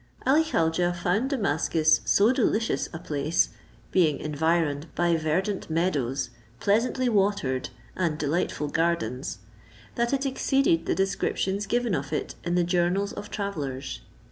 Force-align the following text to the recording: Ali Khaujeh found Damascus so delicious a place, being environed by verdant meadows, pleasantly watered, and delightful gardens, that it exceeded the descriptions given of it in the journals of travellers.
Ali 0.25 0.43
Khaujeh 0.43 0.95
found 0.95 1.29
Damascus 1.29 2.01
so 2.05 2.33
delicious 2.33 2.89
a 2.91 2.97
place, 2.97 3.49
being 3.91 4.17
environed 4.17 4.87
by 4.95 5.15
verdant 5.15 5.69
meadows, 5.69 6.31
pleasantly 6.59 7.07
watered, 7.07 7.69
and 7.95 8.17
delightful 8.17 8.67
gardens, 8.69 9.37
that 9.93 10.11
it 10.11 10.25
exceeded 10.25 10.87
the 10.87 10.95
descriptions 10.95 11.67
given 11.67 11.93
of 11.93 12.11
it 12.11 12.33
in 12.43 12.55
the 12.55 12.63
journals 12.63 13.13
of 13.13 13.29
travellers. 13.29 14.01